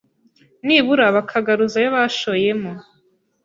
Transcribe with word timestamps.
nibura 0.65 1.05
bakagaruza 1.15 1.75
ayo 1.79 1.89
bashoyemo 1.97 2.71